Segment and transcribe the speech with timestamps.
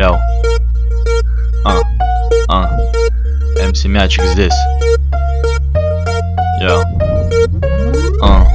[0.00, 0.18] Яу.
[1.62, 1.76] А,
[2.48, 2.70] а.
[3.68, 4.54] МС Мячик здесь.
[6.62, 6.82] Яу.
[8.22, 8.46] А,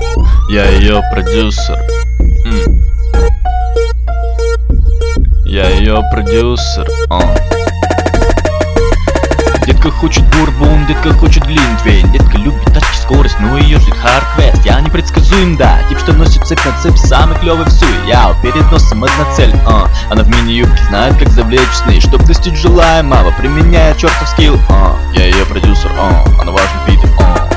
[0.49, 1.77] я ее продюсер.
[2.45, 2.81] М.
[5.45, 6.89] Я ее продюсер.
[7.11, 7.21] А.
[9.65, 14.79] Детка хочет бурбон, детка хочет глинтвейн Детка любит тачки, скорость, но ее ждет хардквест Я
[14.79, 19.03] непредсказуем, да, тип, что носит цепь на цепь Самый клевый в суе, я перед носом
[19.03, 19.89] одна цель а.
[20.11, 24.95] Она в мини-юбке знает, как завлечь сны Чтоб достичь желаемого, применяя чертов скилл а.
[25.15, 26.23] Я ее продюсер, а.
[26.39, 27.54] она важный питер а.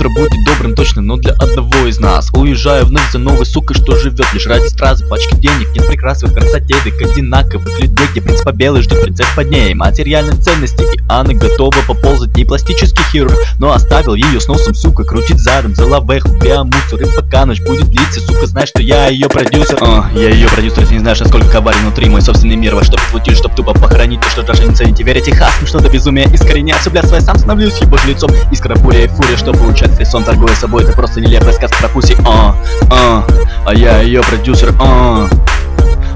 [0.00, 2.30] Утро будет добрым точно, но для одного из нас.
[2.32, 6.74] Уезжаю вновь за новой сукой, что живет лишь ради стразы Пачки денег, нет прекрасных красоте,
[6.86, 9.74] век одинаковых людей Где принц побелый ждет принцесс под ней.
[9.74, 15.04] Материальной ценности, и Анна готова поползать Не пластический хирург, но оставил ее с носом, сука
[15.04, 19.28] Крутит задом, за лавеху, биомусор И пока ночь будет длиться, сука, знаешь, что я ее
[19.28, 19.76] продюсер.
[19.82, 22.74] А, Я ее продюсер, ты не знаешь, насколько коварен внутри мой собственный мир.
[22.74, 25.90] Во что твой чтоб тупо похоронить то, что даже не цените Верите хасм, что до
[25.90, 29.52] безумия искореняться Бля, своя сам становлюсь его лицом Искра, буря и фурия, что
[29.90, 32.54] получать лицом Торгуя собой, это просто нелепая сказка про пуси А,
[32.90, 33.26] а,
[33.66, 35.28] а я ее продюсер, а.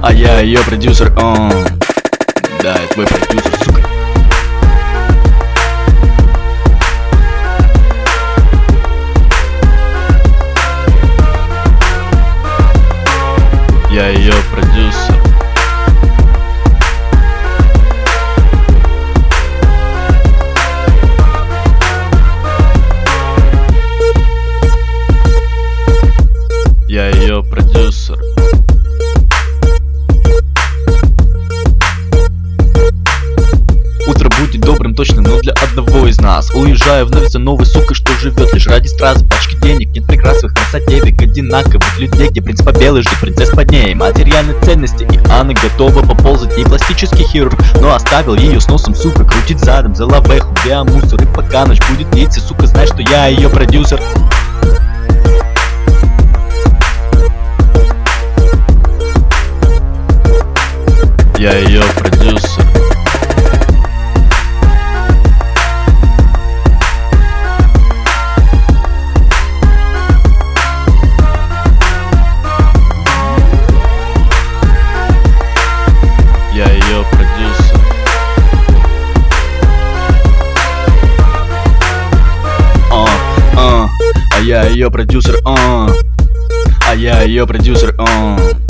[0.03, 1.51] А я ее продюсер, а.
[2.63, 3.81] Да, я твой продюсер, сука.
[13.91, 14.64] Я ее продюсер.
[27.35, 28.17] Я ее продюсер.
[34.07, 36.51] Утро будет добрым точно, но для одного из нас.
[36.55, 41.01] Уезжаю вновь за новой сукой, что живет лишь ради стразы Пачки денег, нет прекрасных красоте,
[41.01, 43.95] век одинаковых людей Где принц побелый ждет принцесс под ней.
[43.95, 49.25] Материальной ценности, и Анна готова поползать Не пластический хирург, но оставил ее с носом, сука
[49.25, 53.49] Крутит задом, за лавеху, биомусор И пока ночь будет длиться, сука, знай, что я ее
[53.49, 54.01] продюсер
[61.45, 62.65] Я ее продюсер.
[76.55, 77.77] Я ее продюсер.
[82.91, 83.07] А,
[83.55, 83.89] а,
[84.35, 85.91] а я ее продюсер, а,
[86.89, 88.64] а я ее продюсер, а.